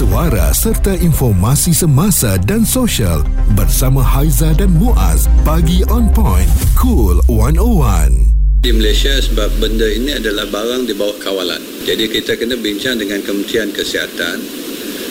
suara 0.00 0.48
serta 0.56 0.96
informasi 0.96 1.76
semasa 1.76 2.40
dan 2.48 2.64
sosial 2.64 3.20
bersama 3.52 4.00
Haiza 4.00 4.48
dan 4.56 4.72
Muaz 4.72 5.28
pagi 5.44 5.84
on 5.92 6.08
point 6.08 6.48
cool 6.72 7.20
101 7.28 8.64
di 8.64 8.72
Malaysia 8.72 9.12
sebab 9.20 9.60
benda 9.60 9.84
ini 9.84 10.16
adalah 10.16 10.48
barang 10.48 10.88
di 10.88 10.96
bawah 10.96 11.20
kawalan. 11.20 11.60
Jadi 11.84 12.08
kita 12.08 12.40
kena 12.40 12.56
bincang 12.56 12.96
dengan 12.96 13.20
Kementerian 13.20 13.68
Kesihatan 13.76 14.40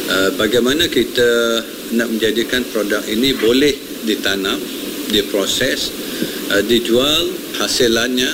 uh, 0.10 0.30
bagaimana 0.41 0.90
kita 0.90 1.62
nak 1.94 2.10
menjadikan 2.10 2.66
produk 2.74 3.06
ini 3.06 3.38
boleh 3.38 3.78
ditanam, 4.10 4.58
diproses, 5.14 5.94
uh, 6.50 6.66
dijual 6.66 7.30
hasilannya 7.62 8.32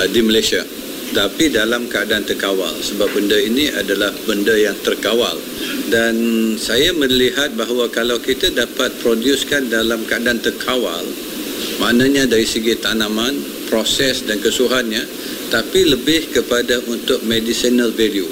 uh, 0.00 0.08
di 0.08 0.24
Malaysia. 0.24 0.64
Tapi 1.12 1.52
dalam 1.52 1.84
keadaan 1.92 2.24
terkawal 2.24 2.80
sebab 2.80 3.12
benda 3.12 3.36
ini 3.36 3.68
adalah 3.68 4.08
benda 4.24 4.56
yang 4.56 4.72
terkawal 4.80 5.36
dan 5.92 6.16
saya 6.56 6.96
melihat 6.96 7.52
bahawa 7.52 7.84
kalau 7.92 8.16
kita 8.16 8.48
dapat 8.48 8.96
producekan 9.04 9.68
dalam 9.68 10.00
keadaan 10.08 10.40
terkawal 10.40 11.04
maknanya 11.84 12.24
dari 12.24 12.48
segi 12.48 12.80
tanaman 12.80 13.36
proses 13.68 14.24
dan 14.24 14.40
kesuhannya 14.40 15.04
tapi 15.52 15.84
lebih 15.84 16.32
kepada 16.32 16.80
untuk 16.88 17.20
medicinal 17.28 17.92
value 17.92 18.24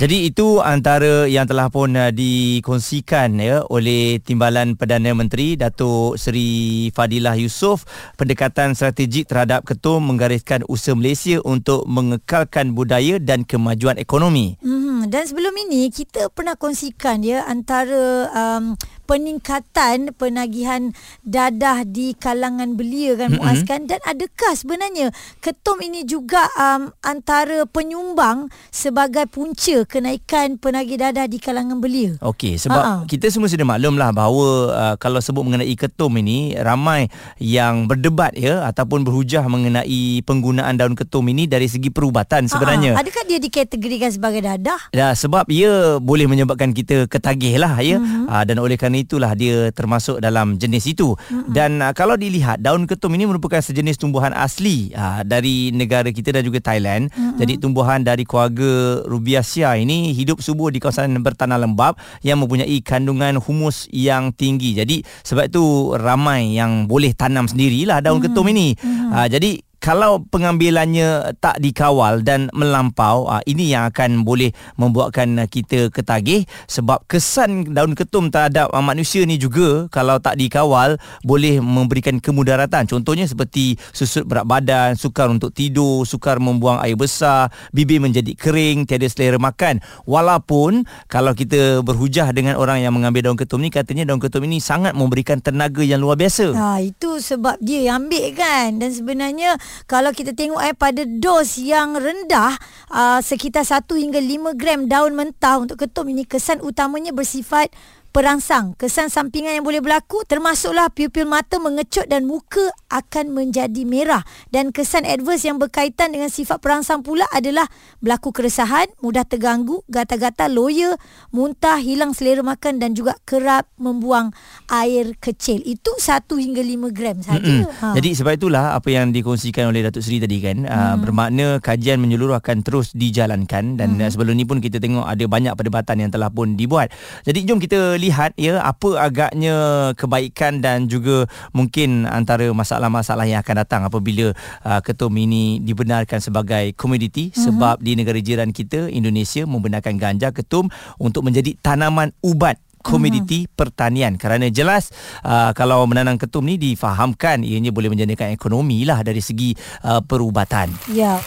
jadi 0.00 0.24
itu 0.24 0.58
antara 0.64 1.28
yang 1.28 1.44
telah 1.44 1.68
pun 1.68 1.94
uh, 1.94 2.08
dikongsikan 2.10 3.38
ya 3.38 3.62
oleh 3.68 4.18
Timbalan 4.18 4.74
Perdana 4.74 5.12
Menteri 5.12 5.54
Datuk 5.54 6.16
Seri 6.16 6.88
Fadilah 6.96 7.36
Yusof 7.36 7.84
pendekatan 8.16 8.72
strategik 8.72 9.28
terhadap 9.28 9.62
ketum 9.68 10.02
menggariskan 10.02 10.64
usaha 10.66 10.96
Malaysia 10.96 11.38
untuk 11.44 11.86
mengekalkan 11.86 12.74
budaya 12.74 13.22
dan 13.22 13.46
kemajuan 13.46 14.00
ekonomi. 14.00 14.58
Hmm 14.64 14.71
dan 15.12 15.28
sebelum 15.28 15.52
ini 15.68 15.92
kita 15.92 16.32
pernah 16.32 16.56
kongsikan 16.56 17.20
ya 17.20 17.44
antara 17.44 18.32
um, 18.32 18.72
peningkatan 19.04 20.16
penagihan 20.16 20.96
dadah 21.20 21.84
di 21.84 22.16
kalangan 22.16 22.80
belia 22.80 23.20
kan 23.20 23.36
mm-hmm. 23.36 23.44
Muaz 23.44 23.60
kan 23.68 23.84
dan 23.84 24.00
adakah 24.08 24.56
sebenarnya 24.56 25.12
ketum 25.44 25.84
ini 25.84 26.08
juga 26.08 26.48
um, 26.56 26.88
antara 27.04 27.68
penyumbang 27.68 28.48
sebagai 28.72 29.28
punca 29.28 29.84
kenaikan 29.84 30.56
penagih 30.56 30.96
dadah 30.96 31.28
di 31.28 31.36
kalangan 31.36 31.76
belia 31.76 32.16
okey 32.24 32.56
sebab 32.56 33.04
Ha-ha. 33.04 33.04
kita 33.04 33.28
semua 33.28 33.52
sudah 33.52 33.68
maklumlah 33.68 34.16
bahawa 34.16 34.48
uh, 34.72 34.94
kalau 34.96 35.20
sebut 35.20 35.44
mengenai 35.44 35.76
ketum 35.76 36.16
ini 36.16 36.56
ramai 36.56 37.12
yang 37.36 37.84
berdebat 37.84 38.32
ya 38.32 38.64
ataupun 38.64 39.04
berhujah 39.04 39.44
mengenai 39.44 40.24
penggunaan 40.24 40.72
daun 40.80 40.96
ketum 40.96 41.28
ini 41.28 41.44
dari 41.44 41.68
segi 41.68 41.92
perubatan 41.92 42.48
sebenarnya 42.48 42.96
Ha-ha. 42.96 43.04
adakah 43.04 43.28
dia 43.28 43.36
dikategorikan 43.36 44.08
sebagai 44.08 44.40
dadah 44.40 44.88
ya 45.02 45.10
sebab 45.18 45.50
ia 45.50 45.98
boleh 45.98 46.30
menyebabkan 46.30 46.70
kita 46.70 47.10
ketagih 47.10 47.58
lah 47.58 47.74
ya 47.82 47.98
mm-hmm. 47.98 48.30
uh, 48.30 48.44
dan 48.46 48.56
oleh 48.62 48.78
kerana 48.78 49.02
itulah 49.02 49.34
dia 49.34 49.74
termasuk 49.74 50.22
dalam 50.22 50.54
jenis 50.54 50.94
itu. 50.94 51.18
Mm-hmm. 51.18 51.50
Dan 51.50 51.70
uh, 51.82 51.90
kalau 51.90 52.14
dilihat 52.14 52.62
daun 52.62 52.86
ketum 52.86 53.10
ini 53.18 53.26
merupakan 53.26 53.58
sejenis 53.58 53.98
tumbuhan 53.98 54.30
asli 54.30 54.94
uh, 54.94 55.26
dari 55.26 55.74
negara 55.74 56.06
kita 56.14 56.30
dan 56.30 56.46
juga 56.46 56.62
Thailand. 56.62 57.10
Mm-hmm. 57.10 57.38
Jadi 57.42 57.52
tumbuhan 57.58 58.00
dari 58.06 58.22
keluarga 58.22 59.02
Rubiaceae 59.02 59.82
ini 59.82 60.14
hidup 60.14 60.38
subur 60.38 60.70
di 60.70 60.78
kawasan 60.78 61.18
bertanah 61.18 61.58
lembap 61.58 61.98
yang 62.22 62.38
mempunyai 62.38 62.78
kandungan 62.86 63.42
humus 63.42 63.90
yang 63.90 64.30
tinggi. 64.30 64.78
Jadi 64.78 65.02
sebab 65.26 65.50
itu 65.50 65.98
ramai 65.98 66.54
yang 66.54 66.86
boleh 66.86 67.10
tanam 67.18 67.50
sendirilah 67.50 67.98
daun 67.98 68.22
mm-hmm. 68.22 68.30
ketum 68.30 68.46
ini. 68.54 68.68
Mm-hmm. 68.78 69.10
Uh, 69.10 69.26
jadi 69.26 69.50
kalau 69.82 70.22
pengambilannya 70.30 71.34
tak 71.42 71.58
dikawal 71.58 72.22
dan 72.22 72.46
melampau 72.54 73.26
ah, 73.26 73.42
ini 73.50 73.74
yang 73.74 73.90
akan 73.90 74.22
boleh 74.22 74.54
membuatkan 74.78 75.34
kita 75.50 75.90
ketagih 75.90 76.46
sebab 76.70 77.02
kesan 77.10 77.74
daun 77.74 77.98
ketum 77.98 78.30
terhadap 78.30 78.70
ah, 78.70 78.78
manusia 78.78 79.26
ni 79.26 79.42
juga 79.42 79.90
kalau 79.90 80.22
tak 80.22 80.38
dikawal 80.38 81.02
boleh 81.26 81.58
memberikan 81.58 82.22
kemudaratan. 82.22 82.86
Contohnya 82.86 83.26
seperti 83.26 83.74
susut 83.90 84.22
berat 84.22 84.46
badan 84.46 84.94
sukar 84.94 85.26
untuk 85.26 85.50
tidur 85.50 86.06
sukar 86.06 86.38
membuang 86.38 86.78
air 86.78 86.94
besar 86.94 87.50
bibir 87.74 87.98
menjadi 87.98 88.38
kering 88.38 88.86
tiada 88.86 89.10
selera 89.10 89.42
makan. 89.42 89.82
Walaupun 90.06 90.86
kalau 91.10 91.34
kita 91.34 91.82
berhujah 91.82 92.30
dengan 92.30 92.54
orang 92.54 92.86
yang 92.86 92.94
mengambil 92.94 93.26
daun 93.26 93.38
ketum 93.38 93.58
ni 93.58 93.74
katanya 93.74 94.06
daun 94.06 94.22
ketum 94.22 94.46
ini 94.46 94.62
sangat 94.62 94.94
memberikan 94.94 95.42
tenaga 95.42 95.82
yang 95.82 95.98
luar 95.98 96.14
biasa. 96.14 96.54
Ha, 96.54 96.78
itu 96.78 97.18
sebab 97.18 97.58
dia 97.58 97.98
ambil 97.98 98.30
kan. 98.38 98.78
Dan 98.78 98.94
sebenarnya 98.94 99.58
kalau 99.90 100.10
kita 100.10 100.32
tengok 100.36 100.60
eh 100.62 100.74
pada 100.76 101.02
dos 101.06 101.56
yang 101.60 101.96
rendah 101.96 102.56
uh, 102.92 103.20
sekitar 103.20 103.64
1 103.64 103.84
hingga 103.88 104.20
5 104.20 104.58
gram 104.58 104.80
daun 104.88 105.12
mentah 105.16 105.60
untuk 105.60 105.80
ketum 105.80 106.08
ini 106.12 106.28
kesan 106.28 106.60
utamanya 106.60 107.10
bersifat 107.10 107.72
perangsang. 108.12 108.76
Kesan 108.76 109.08
sampingan 109.08 109.56
yang 109.56 109.64
boleh 109.64 109.80
berlaku 109.80 110.22
termasuklah 110.28 110.92
pupil 110.92 111.24
mata 111.24 111.56
mengecut 111.56 112.04
dan 112.06 112.28
muka 112.28 112.68
akan 112.92 113.32
menjadi 113.32 113.82
merah. 113.88 114.20
Dan 114.52 114.70
kesan 114.70 115.08
adverse 115.08 115.48
yang 115.48 115.56
berkaitan 115.56 116.12
dengan 116.12 116.28
sifat 116.28 116.60
perangsang 116.60 117.00
pula 117.00 117.24
adalah 117.32 117.64
berlaku 118.04 118.30
keresahan, 118.36 118.92
mudah 119.00 119.24
terganggu, 119.24 119.80
gatal-gatal, 119.88 120.52
loya, 120.52 120.94
muntah, 121.32 121.80
hilang 121.80 122.12
selera 122.12 122.44
makan 122.44 122.76
dan 122.76 122.92
juga 122.92 123.16
kerap 123.24 123.64
membuang 123.80 124.30
air 124.68 125.16
kecil. 125.16 125.64
Itu 125.64 125.96
1 125.96 126.28
hingga 126.36 126.60
5 126.60 126.92
gram 126.92 127.16
saja. 127.24 127.64
Ha. 127.80 127.96
Jadi 127.96 128.12
sebab 128.12 128.36
itulah 128.36 128.76
apa 128.76 128.92
yang 128.92 129.10
dikongsikan 129.16 129.72
oleh 129.72 129.88
Datuk 129.88 130.04
Seri 130.04 130.20
tadi 130.20 130.36
kan, 130.44 130.68
hmm. 130.68 131.00
bermakna 131.00 131.46
kajian 131.64 131.96
menyeluruh 131.96 132.36
akan 132.36 132.60
terus 132.60 132.92
dijalankan 132.92 133.80
dan 133.80 133.96
hmm. 133.96 134.12
sebelum 134.12 134.36
ni 134.36 134.44
pun 134.44 134.60
kita 134.60 134.76
tengok 134.76 135.08
ada 135.08 135.24
banyak 135.24 135.56
perdebatan 135.56 136.04
yang 136.04 136.10
telah 136.12 136.28
pun 136.28 136.54
dibuat. 136.54 136.92
Jadi 137.24 137.48
jom 137.48 137.56
kita 137.56 137.96
lihat 138.02 138.34
ya 138.34 138.58
apa 138.58 138.98
agaknya 138.98 139.54
kebaikan 139.94 140.58
dan 140.58 140.90
juga 140.90 141.30
mungkin 141.54 142.10
antara 142.10 142.50
masalah-masalah 142.50 143.30
yang 143.30 143.38
akan 143.38 143.56
datang 143.62 143.82
apabila 143.86 144.34
uh, 144.66 144.80
ketum 144.82 145.14
ini 145.14 145.62
dibenarkan 145.62 146.18
sebagai 146.18 146.74
komoditi 146.74 147.30
uh-huh. 147.30 147.46
sebab 147.46 147.76
di 147.78 147.94
negara 147.94 148.18
jiran 148.18 148.50
kita 148.50 148.90
Indonesia 148.90 149.46
membenarkan 149.46 149.94
ganja 149.94 150.34
ketum 150.34 150.66
untuk 150.98 151.22
menjadi 151.22 151.54
tanaman 151.62 152.10
ubat 152.26 152.58
komoditi 152.82 153.46
uh-huh. 153.46 153.54
pertanian 153.54 154.18
kerana 154.18 154.50
jelas 154.50 154.90
uh, 155.22 155.54
kalau 155.54 155.86
menanam 155.86 156.18
ketum 156.18 156.42
ni 156.42 156.58
difahamkan 156.58 157.46
ianya 157.46 157.70
boleh 157.70 157.94
menjadikan 157.94 158.34
ekonomi 158.34 158.82
lah 158.82 159.06
dari 159.06 159.22
segi 159.22 159.54
uh, 159.86 160.02
perubatan. 160.02 160.74
Ya. 160.90 161.22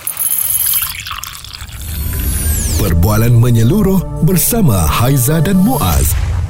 Perbualan 2.75 3.31
menyeluruh 3.39 4.27
bersama 4.27 4.75
Haiza 4.75 5.39
dan 5.39 5.57
Muaz. 5.63 6.24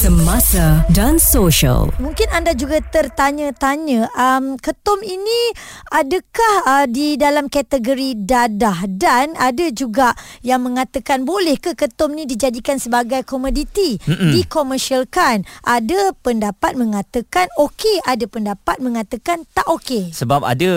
semasa 0.00 0.80
dan 0.96 1.20
sosial. 1.20 1.92
Mungkin 2.00 2.32
anda 2.32 2.56
juga 2.56 2.80
tertanya-tanya, 2.80 4.08
um, 4.16 4.56
ketum 4.56 4.96
ini 5.04 5.52
adakah 5.92 6.54
uh, 6.64 6.86
di 6.88 7.20
dalam 7.20 7.52
kategori 7.52 8.16
dadah 8.24 8.88
dan 8.88 9.36
ada 9.36 9.68
juga 9.68 10.16
yang 10.40 10.64
mengatakan 10.64 11.28
boleh 11.28 11.60
ke 11.60 11.76
ketum 11.76 12.16
ni 12.16 12.24
dijadikan 12.24 12.80
sebagai 12.80 13.28
komoditi, 13.28 14.00
Mm-mm. 14.08 14.40
dikomersialkan. 14.40 15.44
Ada 15.68 16.16
pendapat 16.24 16.80
mengatakan 16.80 17.52
okey, 17.60 18.00
ada 18.08 18.24
pendapat 18.24 18.80
mengatakan 18.80 19.44
tak 19.52 19.68
okey. 19.68 20.16
Sebab 20.16 20.48
ada 20.48 20.72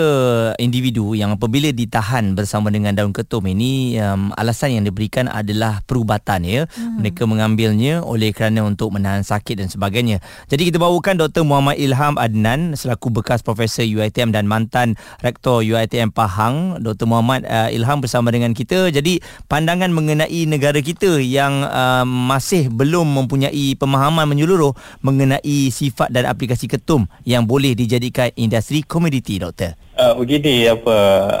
individu 0.60 1.16
yang 1.16 1.32
apabila 1.32 1.72
ditahan 1.72 2.36
bersama 2.36 2.68
dengan 2.68 2.92
daun 2.92 3.16
ketum 3.16 3.48
ini, 3.48 3.96
um, 4.04 4.36
alasan 4.36 4.76
yang 4.76 4.84
diberikan 4.84 5.32
adalah 5.32 5.80
perubatan 5.88 6.44
ya. 6.44 6.68
Mm. 6.76 7.00
Mereka 7.00 7.22
mengambilnya 7.24 8.04
oleh 8.04 8.28
kerana 8.36 8.68
untuk 8.68 8.92
menahan 8.92 9.13
menahan 9.14 9.22
sakit 9.22 9.62
dan 9.62 9.70
sebagainya. 9.70 10.18
Jadi 10.50 10.74
kita 10.74 10.82
bawakan 10.82 11.22
Dr. 11.22 11.46
Muhammad 11.46 11.78
Ilham 11.78 12.18
Adnan 12.18 12.74
selaku 12.74 13.14
bekas 13.14 13.46
Profesor 13.46 13.86
UiTM 13.86 14.34
dan 14.34 14.50
mantan 14.50 14.98
Rektor 15.22 15.62
UiTM 15.62 16.10
Pahang. 16.10 16.82
Dr. 16.82 17.06
Muhammad 17.06 17.46
uh, 17.46 17.70
Ilham 17.70 18.02
bersama 18.02 18.34
dengan 18.34 18.50
kita. 18.50 18.90
Jadi 18.90 19.22
pandangan 19.46 19.94
mengenai 19.94 20.50
negara 20.50 20.82
kita 20.82 21.22
yang 21.22 21.62
uh, 21.62 22.02
masih 22.02 22.66
belum 22.74 23.06
mempunyai 23.22 23.78
pemahaman 23.78 24.26
menyeluruh 24.26 24.74
mengenai 25.06 25.70
sifat 25.70 26.10
dan 26.10 26.26
aplikasi 26.26 26.66
ketum 26.66 27.06
yang 27.22 27.46
boleh 27.46 27.78
dijadikan 27.78 28.34
industri 28.34 28.82
komoditi, 28.82 29.38
Doktor. 29.38 29.78
Uh, 29.94 30.10
begini 30.18 30.66
apa 30.66 30.96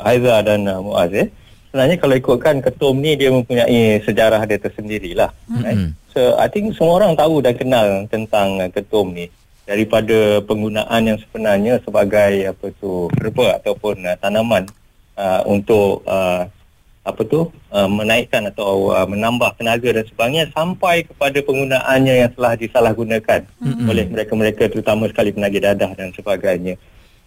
Aiza 0.06 0.38
dan 0.46 0.62
uh, 0.70 0.78
Muaz 0.78 1.10
eh 1.10 1.26
sebenarnya 1.74 1.98
kalau 1.98 2.14
ikutkan 2.14 2.62
ketum 2.62 3.02
ni 3.02 3.18
dia 3.18 3.34
mempunyai 3.34 3.98
sejarah 4.06 4.46
dia 4.46 4.62
tersendirilah. 4.62 5.34
Mm-hmm. 5.50 5.64
Right? 5.66 6.03
So 6.14 6.38
I 6.38 6.46
think 6.46 6.78
semua 6.78 7.02
orang 7.02 7.18
tahu 7.18 7.42
dan 7.42 7.58
kenal 7.58 8.06
tentang 8.06 8.62
uh, 8.62 8.70
ketum 8.70 9.10
ni 9.10 9.26
daripada 9.66 10.38
penggunaan 10.46 11.02
yang 11.10 11.18
sebenarnya 11.18 11.82
sebagai 11.82 12.54
apa 12.54 12.70
tu 12.78 13.10
herba 13.18 13.58
ataupun 13.58 14.06
uh, 14.06 14.14
tanaman 14.22 14.70
uh, 15.18 15.42
untuk 15.42 16.06
uh, 16.06 16.46
apa 17.04 17.20
tu 17.26 17.50
uh, 17.74 17.90
menaikkan 17.90 18.46
atau 18.48 18.94
uh, 18.94 19.04
menambah 19.04 19.58
tenaga 19.60 19.90
dan 19.90 20.06
sebagainya 20.06 20.44
sampai 20.54 21.04
kepada 21.04 21.36
penggunaannya 21.42 22.14
yang 22.24 22.30
telah 22.32 22.54
disalahgunakan 22.56 23.44
mm-hmm. 23.60 23.90
oleh 23.90 24.04
mereka-mereka 24.08 24.72
terutama 24.72 25.10
sekali 25.10 25.34
penagih 25.34 25.60
dadah 25.66 25.92
dan 25.98 26.14
sebagainya. 26.14 26.80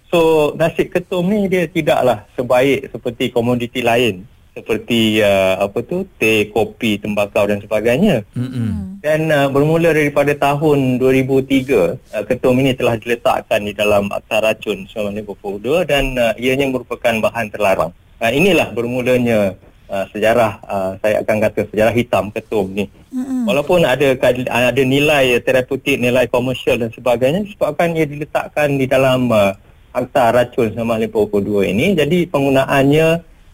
So 0.08 0.56
nasib 0.56 0.96
ketum 0.96 1.28
ni 1.28 1.52
dia 1.52 1.68
tidaklah 1.68 2.24
sebaik 2.40 2.90
seperti 2.90 3.36
komoditi 3.36 3.84
lain 3.84 4.24
seperti 4.58 5.22
uh, 5.22 5.62
apa 5.62 5.86
tu 5.86 6.10
teh, 6.18 6.50
kopi, 6.50 6.98
tembakau 6.98 7.46
dan 7.46 7.62
sebagainya. 7.62 8.26
Mm-mm. 8.34 8.98
Dan 9.06 9.30
uh, 9.30 9.46
bermula 9.54 9.94
daripada 9.94 10.34
tahun 10.34 10.98
2003, 10.98 12.18
uh, 12.18 12.24
ketum 12.26 12.58
ini 12.58 12.74
telah 12.74 12.98
diletakkan 12.98 13.62
di 13.62 13.78
dalam 13.78 14.10
Akta 14.10 14.42
Racun 14.42 14.90
1952 14.90 15.86
dan 15.86 16.18
uh, 16.18 16.34
ianya 16.42 16.66
merupakan 16.66 17.14
bahan 17.30 17.54
terlarang. 17.54 17.94
Uh, 18.18 18.34
inilah 18.34 18.74
bermulanya 18.74 19.54
uh, 19.94 20.06
sejarah 20.10 20.58
uh, 20.66 20.92
saya 21.06 21.22
akan 21.22 21.38
kata 21.46 21.62
sejarah 21.70 21.94
hitam 21.94 22.34
ketum 22.34 22.74
ni. 22.74 22.90
Mm-mm. 23.14 23.46
Walaupun 23.46 23.86
ada 23.86 24.18
ada 24.50 24.82
nilai 24.82 25.38
terapeutik, 25.46 26.02
nilai 26.02 26.26
komersial 26.26 26.82
dan 26.82 26.90
sebagainya 26.90 27.46
sebabkan 27.54 27.94
ia 27.94 28.10
diletakkan 28.10 28.82
di 28.82 28.90
dalam 28.90 29.30
uh, 29.30 29.54
Akta 29.98 30.30
Racun 30.30 30.78
1952 30.78 31.74
ini 31.74 31.98
jadi 31.98 32.30
penggunaannya 32.30 33.08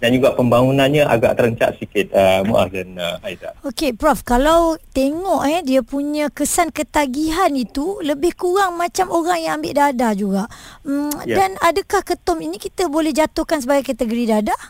dan 0.03 0.11
juga 0.11 0.35
pembangunannya 0.35 1.07
agak 1.07 1.39
terencak 1.39 1.79
sikit 1.79 2.11
uh, 2.11 2.43
Muaz 2.43 2.67
dan 2.75 2.91
uh, 2.99 3.23
Aizat. 3.23 3.55
Okey 3.63 3.95
Prof, 3.95 4.19
kalau 4.27 4.75
tengok 4.91 5.47
eh 5.47 5.63
dia 5.63 5.79
punya 5.79 6.27
kesan 6.27 6.75
ketagihan 6.75 7.47
itu 7.55 8.03
lebih 8.03 8.35
kurang 8.35 8.75
macam 8.75 9.07
orang 9.07 9.39
yang 9.39 9.53
ambil 9.63 9.71
dadah 9.71 10.11
juga. 10.11 10.43
Hmm, 10.83 11.15
Ya. 11.23 11.39
Dan 11.39 11.55
adakah 11.63 12.03
ketum 12.03 12.43
ini 12.43 12.59
kita 12.59 12.91
boleh 12.91 13.15
jatuhkan 13.15 13.63
sebagai 13.63 13.95
kategori 13.95 14.27
dadah? 14.27 14.61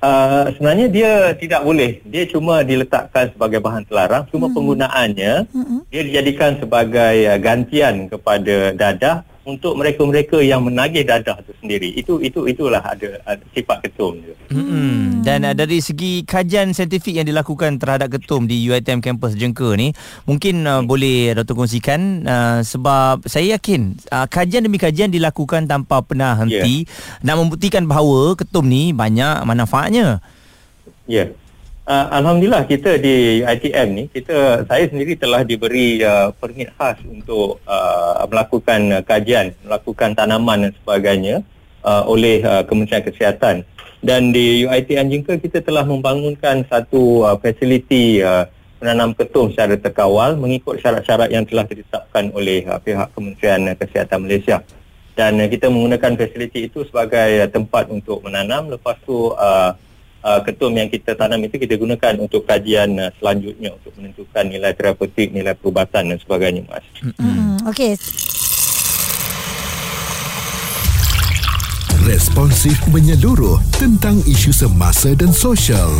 Uh, 0.00 0.48
sebenarnya 0.56 0.86
dia 0.88 1.12
tidak 1.36 1.60
boleh. 1.60 2.00
Dia 2.08 2.24
cuma 2.24 2.64
diletakkan 2.64 3.36
sebagai 3.36 3.60
bahan 3.60 3.84
terlarang. 3.84 4.24
Cuma 4.32 4.48
penggunaannya 4.48 5.44
Mm-mm. 5.52 5.80
dia 5.92 6.02
dijadikan 6.08 6.56
sebagai 6.56 7.16
uh, 7.28 7.36
gantian 7.36 8.08
kepada 8.08 8.72
dadah 8.72 9.16
untuk 9.46 9.78
mereka-mereka 9.78 10.42
yang 10.42 10.66
menagih 10.66 11.06
dadah 11.06 11.38
itu 11.38 11.52
sendiri. 11.62 11.88
Itu 11.94 12.18
itu 12.18 12.50
itulah 12.50 12.82
ada, 12.82 13.22
ada 13.22 13.44
sifat 13.54 13.86
ketum 13.86 14.18
dia. 14.18 14.34
Mm-mm. 14.50 15.22
Dan 15.22 15.46
uh, 15.46 15.54
dari 15.54 15.78
segi 15.78 16.26
kajian 16.26 16.74
saintifik 16.74 17.14
yang 17.14 17.26
dilakukan 17.30 17.78
terhadap 17.78 18.10
ketum 18.10 18.50
di 18.50 18.58
UiTM 18.66 18.98
kampus 18.98 19.38
Jengka 19.38 19.78
ni 19.78 19.94
mungkin 20.26 20.66
uh, 20.66 20.82
boleh 20.82 21.38
Dr 21.38 21.54
kongsikan 21.54 22.26
uh, 22.26 22.58
sebab 22.66 23.22
saya 23.30 23.54
yakin 23.54 23.94
uh, 24.10 24.26
kajian 24.26 24.66
demi 24.66 24.82
kajian 24.82 25.14
dilakukan 25.14 25.70
tanpa 25.70 26.02
pernah 26.02 26.34
henti 26.34 26.90
nak 27.22 27.38
membuktikan 27.38 27.86
bahawa 27.86 28.34
ketum 28.34 28.66
ni 28.66 28.90
banyak 28.90 29.46
manfaatnya. 29.46 30.18
Ya. 31.06 31.30
Uh, 31.86 32.10
Alhamdulillah 32.18 32.66
kita 32.66 32.98
di 32.98 33.46
ITM 33.46 33.88
ni 33.94 34.04
kita 34.10 34.66
saya 34.66 34.90
sendiri 34.90 35.14
telah 35.14 35.46
diberi 35.46 36.02
uh, 36.02 36.34
permit 36.34 36.74
khas 36.74 36.98
untuk 37.06 37.62
uh, 37.62 38.26
melakukan 38.26 38.90
uh, 38.90 39.02
kajian, 39.06 39.54
melakukan 39.62 40.18
tanaman 40.18 40.66
dan 40.66 40.72
sebagainya 40.82 41.36
uh, 41.86 42.02
oleh 42.10 42.42
uh, 42.42 42.66
Kementerian 42.66 43.06
Kesihatan. 43.06 43.62
Dan 44.02 44.34
di 44.34 44.66
UiTM 44.66 45.14
Jingka 45.14 45.38
kita 45.38 45.62
telah 45.62 45.86
membangunkan 45.86 46.66
satu 46.66 47.22
uh, 47.22 47.38
fasiliti 47.38 48.18
uh, 48.18 48.50
menanam 48.82 49.14
ketum 49.14 49.54
secara 49.54 49.78
terkawal 49.78 50.34
mengikut 50.34 50.82
syarat-syarat 50.82 51.30
yang 51.30 51.46
telah 51.46 51.70
ditetapkan 51.70 52.34
oleh 52.34 52.66
uh, 52.66 52.82
pihak 52.82 53.14
Kementerian 53.14 53.62
Kesihatan 53.78 54.26
Malaysia. 54.26 54.58
Dan 55.14 55.38
uh, 55.38 55.46
kita 55.46 55.70
menggunakan 55.70 56.18
fasiliti 56.18 56.66
itu 56.66 56.82
sebagai 56.82 57.46
uh, 57.46 57.46
tempat 57.46 57.86
untuk 57.94 58.26
menanam 58.26 58.74
lepas 58.74 58.98
tu 59.06 59.30
uh, 59.38 59.70
uh, 60.26 60.40
ketum 60.42 60.74
yang 60.74 60.90
kita 60.90 61.14
tanam 61.14 61.38
itu 61.46 61.54
kita 61.62 61.78
gunakan 61.78 62.18
untuk 62.18 62.42
kajian 62.42 62.98
uh, 62.98 63.14
selanjutnya 63.22 63.70
untuk 63.78 63.94
menentukan 63.94 64.44
nilai 64.50 64.72
terapeutik, 64.74 65.30
nilai 65.30 65.54
perubatan 65.54 66.10
dan 66.10 66.18
sebagainya 66.18 66.66
Mas. 66.66 66.86
Hmm. 67.22 67.62
Okey. 67.70 67.94
Responsif 72.06 72.78
menyeluruh 72.94 73.58
tentang 73.82 74.22
isu 74.30 74.54
semasa 74.54 75.10
dan 75.18 75.34
sosial. 75.34 75.90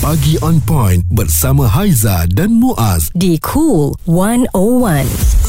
Pagi 0.00 0.38
on 0.40 0.62
point 0.64 1.02
bersama 1.12 1.66
Haiza 1.66 2.24
dan 2.30 2.56
Muaz. 2.56 3.12
di 3.12 3.36
Cool 3.42 3.92
101. 4.06 5.39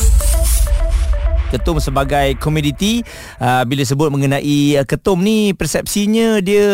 Ketum 1.52 1.84
sebagai 1.84 2.40
komoditi. 2.40 3.04
Uh, 3.38 3.68
bila 3.68 3.84
sebut 3.84 4.08
mengenai 4.08 4.80
uh, 4.80 4.86
ketum 4.88 5.20
ni 5.20 5.52
persepsinya 5.52 6.40
dia 6.40 6.72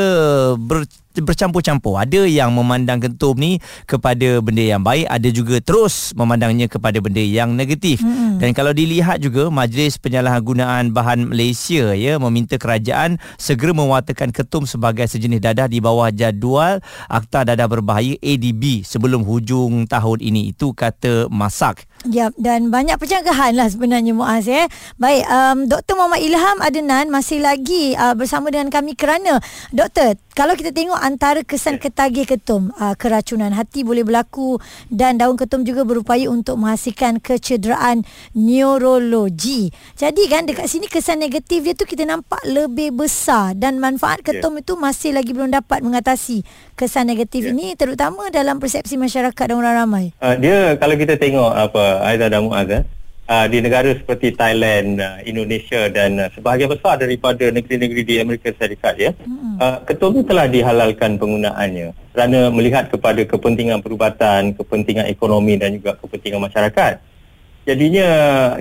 ber 0.55 0.85
bercampur-campur. 1.23 1.97
Ada 1.97 2.25
yang 2.25 2.53
memandang 2.53 3.01
ketum 3.01 3.37
ni 3.37 3.61
kepada 3.85 4.41
benda 4.41 4.63
yang 4.63 4.83
baik, 4.83 5.07
ada 5.09 5.29
juga 5.31 5.61
terus 5.61 6.13
memandangnya 6.13 6.69
kepada 6.69 6.97
benda 6.99 7.21
yang 7.21 7.53
negatif. 7.53 8.01
Hmm. 8.01 8.37
Dan 8.37 8.53
kalau 8.53 8.73
dilihat 8.73 9.21
juga 9.21 9.49
Majlis 9.49 9.97
Penyalahgunaan 9.97 10.93
Bahan 10.93 11.29
Malaysia 11.29 11.93
ya 11.93 12.21
meminta 12.21 12.59
kerajaan 12.59 13.17
segera 13.37 13.73
mewartakan 13.73 14.29
ketum 14.29 14.69
sebagai 14.69 15.05
sejenis 15.09 15.41
dadah 15.41 15.67
di 15.69 15.81
bawah 15.81 16.09
jadual 16.13 16.81
Akta 17.09 17.47
Dadah 17.47 17.69
Berbahaya 17.69 18.17
ADB 18.21 18.85
sebelum 18.85 19.25
hujung 19.25 19.85
tahun 19.89 20.19
ini. 20.21 20.53
Itu 20.53 20.73
kata 20.73 21.29
Masak. 21.33 21.87
Ya, 22.05 22.29
dan 22.37 22.69
banyak 22.69 23.01
pencegahan 23.01 23.57
lah 23.57 23.67
sebenarnya 23.67 24.13
Muaz 24.13 24.45
eh. 24.45 24.69
Baik, 25.01 25.25
um, 25.27 25.57
Dr. 25.65 25.97
Muhammad 25.97 26.21
Ilham 26.21 26.57
Adenan 26.61 27.09
masih 27.09 27.41
lagi 27.41 27.97
uh, 27.97 28.13
bersama 28.13 28.53
dengan 28.53 28.69
kami 28.69 28.93
kerana 28.93 29.41
Doktor, 29.73 30.13
kalau 30.37 30.53
kita 30.53 30.69
tengok 30.69 31.01
antara 31.01 31.41
kesan 31.41 31.81
ketagih 31.81 32.29
ketum, 32.29 32.69
uh, 32.77 32.93
keracunan 32.93 33.49
hati 33.57 33.81
boleh 33.81 34.05
berlaku 34.05 34.61
dan 34.85 35.17
daun 35.17 35.33
ketum 35.33 35.65
juga 35.65 35.81
berupaya 35.81 36.29
untuk 36.29 36.61
menghasilkan 36.61 37.17
kecederaan 37.17 38.05
neurologi. 38.37 39.73
Jadi 39.97 40.29
kan 40.29 40.45
dekat 40.45 40.69
sini 40.69 40.85
kesan 40.85 41.25
negatif 41.25 41.65
dia 41.65 41.73
tu 41.73 41.89
kita 41.89 42.05
nampak 42.05 42.37
lebih 42.45 42.93
besar 42.93 43.57
dan 43.57 43.81
manfaat 43.81 44.21
ketum 44.21 44.53
yeah. 44.53 44.61
itu 44.61 44.73
masih 44.77 45.17
lagi 45.17 45.33
belum 45.33 45.49
dapat 45.49 45.81
mengatasi 45.81 46.45
kesan 46.77 47.09
negatif 47.09 47.41
yeah. 47.41 47.57
ini 47.57 47.73
terutama 47.73 48.29
dalam 48.29 48.61
persepsi 48.61 48.93
masyarakat 48.93 49.41
dan 49.41 49.57
orang 49.57 49.89
ramai. 49.89 50.05
Uh, 50.21 50.37
dia 50.37 50.77
kalau 50.77 50.93
kita 51.01 51.17
tengok 51.17 51.49
apa 51.49 52.05
Aizah 52.13 52.29
dan 52.29 52.45
Muaz 52.45 52.69
eh, 52.69 52.85
uh, 53.25 53.45
di 53.49 53.57
negara 53.57 53.89
seperti 53.89 54.37
Thailand, 54.37 55.01
uh, 55.01 55.17
Indonesia 55.25 55.89
dan 55.91 56.21
uh, 56.21 56.29
sebahagian 56.29 56.71
besar 56.71 57.01
daripada 57.01 57.49
negeri-negeri 57.51 58.01
di 58.05 58.15
Amerika 58.21 58.53
Syarikat 58.53 58.95
ya. 59.01 59.11
Hmm. 59.17 59.46
Uh, 59.57 59.81
ketum 59.89 60.13
ini 60.13 60.21
telah 60.21 60.45
dihalalkan 60.45 61.17
penggunaannya 61.17 61.89
kerana 62.13 62.53
melihat 62.53 62.93
kepada 62.93 63.25
kepentingan 63.25 63.81
perubatan, 63.81 64.53
kepentingan 64.53 65.09
ekonomi 65.09 65.57
dan 65.57 65.73
juga 65.73 65.97
kepentingan 65.97 66.45
masyarakat. 66.45 67.01
Jadinya 67.65 68.07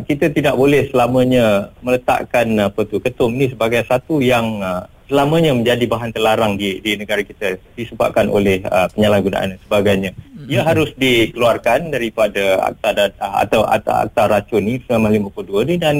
kita 0.02 0.32
tidak 0.32 0.56
boleh 0.56 0.88
selamanya 0.88 1.70
meletakkan 1.84 2.48
apa 2.58 2.80
tu 2.88 2.96
ketum 2.96 3.28
ini 3.36 3.52
sebagai 3.52 3.84
satu 3.84 4.24
yang 4.24 4.64
uh, 4.64 4.88
selamanya 5.04 5.52
menjadi 5.52 5.84
bahan 5.84 6.10
terlarang 6.16 6.56
di 6.56 6.80
di 6.80 6.96
negara 6.96 7.20
kita 7.20 7.60
disebabkan 7.76 8.32
oleh 8.32 8.64
uh, 8.66 8.88
penyalahgunaan 8.90 9.52
dan 9.52 9.60
sebagainya. 9.68 10.10
Ia 10.48 10.64
harus 10.64 10.96
dikeluarkan 10.96 11.92
daripada 11.92 12.72
akta 12.72 13.12
uh, 13.20 13.36
atau 13.44 13.68
akta, 13.68 13.92
akta 14.08 14.22
racun 14.32 14.64
ni 14.64 14.80
1952 14.88 15.68
ni 15.70 15.76
dan 15.76 15.96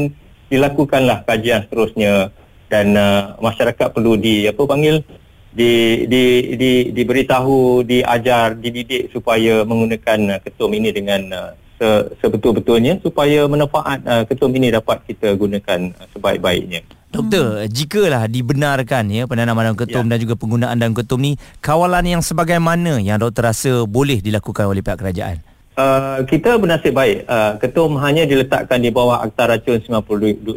dilakukanlah 0.49 1.21
kajian 1.28 1.68
seterusnya 1.68 2.32
dan 2.66 2.94
uh, 2.99 3.38
masyarakat 3.38 3.94
perlu 3.94 4.18
di 4.18 4.46
apa 4.46 4.62
panggil 4.66 5.02
di 5.56 6.04
di 6.04 6.25
di 6.61 6.70
diberitahu, 6.92 7.80
diajar, 7.87 8.58
dididik 8.61 9.08
supaya 9.08 9.64
menggunakan 9.64 10.37
uh, 10.37 10.40
ketum 10.44 10.70
ini 10.76 10.92
dengan 10.92 11.20
uh, 11.32 11.50
se, 11.80 11.88
sebetul-betulnya 12.20 13.00
supaya 13.00 13.49
manfaat 13.49 14.04
uh, 14.04 14.25
ketum 14.28 14.52
ini 14.52 14.68
dapat 14.68 15.00
kita 15.08 15.32
gunakan 15.32 15.96
uh, 15.96 16.06
sebaik-baiknya. 16.12 16.85
Doktor, 17.08 17.64
hmm. 17.64 17.73
jikalah 17.73 18.28
dibenarkan 18.28 19.08
ya 19.08 19.25
penanaman 19.25 19.73
daun 19.73 19.78
ketum 19.80 20.04
Ya. 20.04 20.11
dan 20.12 20.18
juga 20.20 20.35
penggunaan 20.37 20.76
daun 20.76 20.92
ketum 20.92 21.25
ni, 21.25 21.40
kawalan 21.64 22.04
yang 22.04 22.20
sebagaimana 22.20 23.00
yang 23.00 23.16
doktor 23.16 23.49
rasa 23.49 23.88
boleh 23.88 24.20
dilakukan 24.20 24.68
oleh 24.68 24.85
pihak 24.85 25.00
kerajaan? 25.00 25.40
Uh, 25.76 26.25
kita 26.25 26.56
bernasib 26.56 26.97
baik. 26.97 27.28
Uh, 27.28 27.61
ketum 27.61 28.00
hanya 28.00 28.25
diletakkan 28.25 28.80
di 28.80 28.88
bawah 28.88 29.21
Akta 29.21 29.45
Racun 29.45 29.76
1952, 29.85 30.56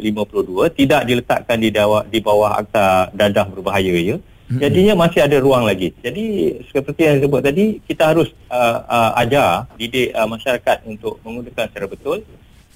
tidak 0.72 1.04
diletakkan 1.04 1.60
di 1.60 1.68
bawah 1.68 2.08
di 2.08 2.18
bawah 2.24 2.56
Akta 2.56 3.12
Dadah 3.12 3.52
Berbahaya 3.52 3.92
ya. 4.00 4.16
Jadinya 4.50 4.98
masih 4.98 5.22
ada 5.22 5.38
ruang 5.38 5.62
lagi. 5.62 5.94
Jadi 6.02 6.58
seperti 6.74 7.06
yang 7.06 7.22
disebut 7.22 7.38
tadi, 7.38 7.78
kita 7.86 8.16
harus 8.16 8.34
uh, 8.50 8.82
uh, 8.82 9.10
ajar 9.22 9.70
didik 9.78 10.10
uh, 10.10 10.26
masyarakat 10.26 10.88
untuk 10.90 11.22
menggunakan 11.22 11.70
secara 11.70 11.86
betul 11.86 12.26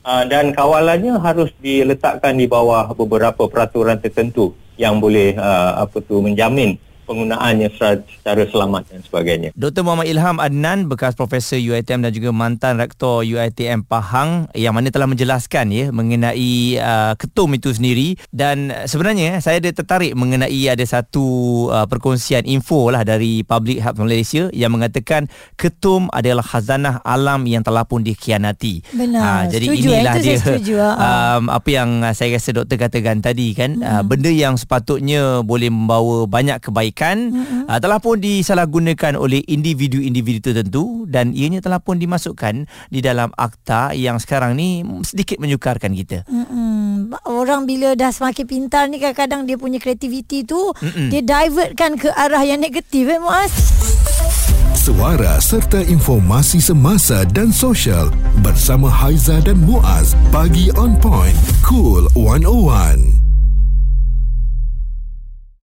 uh, 0.05 0.25
dan 0.29 0.55
kawalannya 0.55 1.19
harus 1.19 1.51
diletakkan 1.59 2.37
di 2.39 2.47
bawah 2.47 2.93
beberapa 2.95 3.49
peraturan 3.51 3.99
tertentu 3.99 4.55
yang 4.79 5.03
boleh 5.03 5.35
uh, 5.35 5.83
apa 5.83 5.99
tu 5.99 6.21
menjamin 6.21 6.79
penggunaannya 7.05 7.69
secara, 7.73 8.01
secara 8.09 8.43
selamat 8.49 8.83
dan 8.89 9.01
sebagainya. 9.05 9.49
Dr. 9.53 9.85
Muhammad 9.85 10.09
Ilham 10.09 10.41
Adnan 10.41 10.89
bekas 10.89 11.13
profesor 11.13 11.61
UiTM 11.61 12.01
dan 12.01 12.11
juga 12.11 12.33
mantan 12.33 12.81
rektor 12.81 13.21
UiTM 13.23 13.85
Pahang 13.85 14.49
yang 14.57 14.73
mana 14.73 14.89
telah 14.89 15.05
menjelaskan 15.05 15.69
ya 15.71 15.85
mengenai 15.93 16.81
uh, 16.81 17.13
ketum 17.21 17.53
itu 17.53 17.71
sendiri 17.77 18.17
dan 18.33 18.73
sebenarnya 18.89 19.39
saya 19.45 19.61
ada 19.61 19.71
tertarik 19.71 20.17
mengenai 20.17 20.65
ada 20.67 20.83
satu 20.83 21.25
uh, 21.69 21.85
perkongsian 21.85 22.49
info 22.49 22.89
lah 22.89 23.05
dari 23.05 23.45
Public 23.45 23.85
Health 23.85 24.01
Malaysia 24.01 24.49
yang 24.57 24.73
mengatakan 24.73 25.29
ketum 25.61 26.09
adalah 26.11 26.43
khazanah 26.43 27.05
alam 27.05 27.45
yang 27.45 27.61
telah 27.61 27.85
pun 27.85 28.01
dikhianati. 28.01 28.97
Benar. 28.97 29.21
Ah, 29.21 29.43
jadi 29.47 29.67
Setuju, 29.69 29.89
eh. 29.91 29.95
inilah 30.01 30.15
dia 30.19 30.37
setuju, 30.41 30.75
ah. 30.81 30.95
um, 31.39 31.43
apa 31.53 31.69
yang 31.69 31.91
uh, 32.01 32.15
saya 32.17 32.41
rasa 32.41 32.51
doktor 32.57 32.81
katakan 32.81 33.21
tadi 33.21 33.53
kan 33.53 33.77
hmm. 33.79 33.85
uh, 33.85 34.03
benda 34.03 34.33
yang 34.33 34.57
sepatutnya 34.57 35.45
boleh 35.45 35.69
membawa 35.69 36.25
banyak 36.25 36.59
kebaikan 36.63 36.94
kecantikan 36.95 37.35
mm-hmm. 37.35 37.67
uh, 37.67 37.79
telah 37.83 37.99
pun 37.99 38.23
disalahgunakan 38.23 39.19
oleh 39.19 39.43
individu-individu 39.51 40.39
tertentu 40.55 41.05
dan 41.11 41.35
ianya 41.35 41.59
telah 41.59 41.83
pun 41.83 41.99
dimasukkan 41.99 42.71
di 42.89 43.01
dalam 43.03 43.35
akta 43.35 43.93
yang 43.99 44.23
sekarang 44.23 44.55
ni 44.55 44.87
sedikit 45.03 45.43
menyukarkan 45.43 45.91
kita. 45.99 46.23
Mm-mm. 46.31 47.11
Orang 47.27 47.67
bila 47.67 47.99
dah 47.99 48.15
semakin 48.15 48.47
pintar 48.47 48.87
ni 48.87 49.03
kadang-kadang 49.03 49.45
dia 49.45 49.59
punya 49.59 49.83
kreativiti 49.83 50.47
tu 50.47 50.71
Mm-mm. 50.79 51.11
dia 51.11 51.21
divertkan 51.21 51.99
ke 51.99 52.09
arah 52.15 52.47
yang 52.47 52.63
negatif 52.63 53.11
eh 53.11 53.19
Muaz. 53.19 53.53
Suara 54.79 55.41
serta 55.41 55.81
informasi 55.81 56.61
semasa 56.61 57.25
dan 57.25 57.49
sosial 57.49 58.13
bersama 58.45 58.93
Haiza 58.93 59.41
dan 59.41 59.57
Muaz. 59.65 60.13
Pagi 60.29 60.69
on 60.77 60.93
point. 61.01 61.37
Cool 61.65 62.05
101. 62.13 63.24